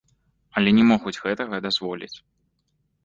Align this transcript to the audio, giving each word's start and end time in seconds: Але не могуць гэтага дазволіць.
Але 0.61 0.69
не 0.77 0.85
могуць 0.91 1.15
гэтага 1.25 1.55
дазволіць. 1.69 2.13